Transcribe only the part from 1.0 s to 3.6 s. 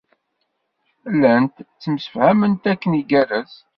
Llant ttemsefhament akken igerrez.